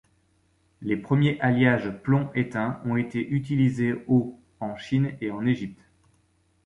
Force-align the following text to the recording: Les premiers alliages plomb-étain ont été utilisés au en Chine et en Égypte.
Les 0.81 0.97
premiers 0.97 1.39
alliages 1.41 1.91
plomb-étain 2.01 2.81
ont 2.85 2.95
été 2.95 3.19
utilisés 3.29 4.03
au 4.07 4.35
en 4.59 4.75
Chine 4.75 5.15
et 5.21 5.29
en 5.29 5.45
Égypte. 5.45 5.79